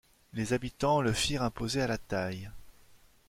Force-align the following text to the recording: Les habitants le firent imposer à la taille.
Les 0.33 0.51
habitants 0.53 1.01
le 1.03 1.13
firent 1.13 1.43
imposer 1.43 1.79
à 1.79 1.85
la 1.85 1.99
taille. 1.99 2.49